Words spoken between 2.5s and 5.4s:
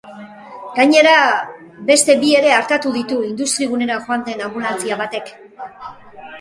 artatu ditu industrigunera joan den anbulantzia batek.